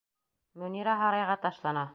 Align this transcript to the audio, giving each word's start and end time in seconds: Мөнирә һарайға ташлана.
Мөнирә 0.63 0.97
һарайға 1.03 1.39
ташлана. 1.47 1.89